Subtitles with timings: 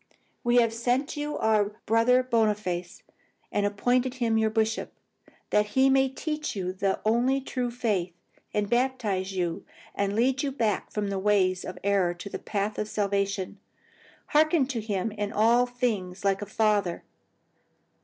[0.43, 3.03] "'We have sent unto you our Brother Boniface,
[3.51, 4.93] and appointed him your bishop,
[5.51, 8.11] that he may teach you the only true faith,
[8.51, 12.79] and baptize you, and lead you back from the ways of error to the path
[12.79, 13.59] of salvation.
[14.29, 17.03] Hearken to him in all things like a father.